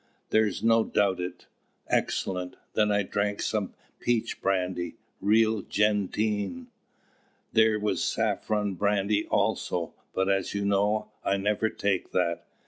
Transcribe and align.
There's 0.31 0.63
no 0.63 0.83
doubt 0.83 1.19
it, 1.19 1.45
excellent! 1.85 2.55
Then 2.73 2.91
I 2.91 3.03
drank 3.03 3.39
some 3.39 3.75
peach 3.99 4.41
brandy, 4.41 4.95
real 5.21 5.61
gentian. 5.61 6.69
There 7.53 7.77
was 7.79 8.03
saffron 8.03 8.73
brandy 8.73 9.27
also; 9.27 9.93
but, 10.15 10.27
as 10.27 10.55
you 10.55 10.65
know, 10.65 11.11
I 11.23 11.37
never 11.37 11.69
take 11.69 12.13
that. 12.13 12.47